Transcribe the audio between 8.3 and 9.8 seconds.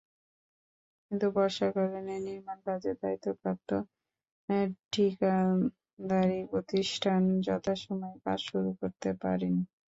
শুরু করতে পারেনি।